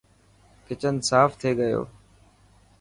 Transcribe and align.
ڪچن 0.65 0.95
ساف 1.09 1.31
ٿي 1.39 1.51
گيو. 1.59 1.81